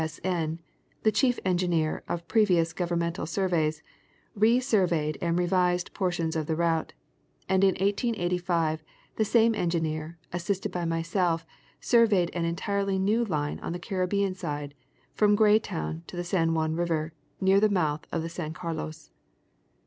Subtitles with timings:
[0.03, 0.19] S.
[0.23, 0.57] N.,
[1.03, 3.83] the chief engineer of previous governmental surveys,
[4.33, 6.93] re surveyed and revised portions of the route,
[7.47, 8.81] and in 1885
[9.17, 11.45] the same engineer, assisted by myself,
[11.81, 14.73] surveyed an entirely new line on the Caribbean side,
[15.13, 19.11] from Greytown to the San Juan river, near the mouth of the San Carlos.